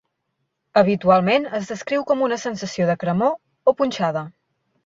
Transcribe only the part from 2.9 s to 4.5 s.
de cremor o punxada.